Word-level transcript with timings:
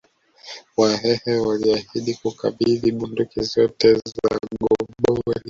Wahehe 0.77 1.33
waliahidi 1.45 2.13
Kukabidhi 2.13 2.89
bunduki 2.97 3.41
zote 3.43 3.93
za 3.93 4.37
gobori 5.01 5.39